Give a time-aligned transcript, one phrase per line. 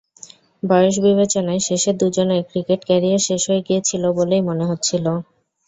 [0.63, 5.05] বয়স বিবেচনায় শেষের দুজনের ক্রিকেট ক্যারিয়ার শেষ হয়ে গিয়েছিল বলেই মনে হচ্ছিল।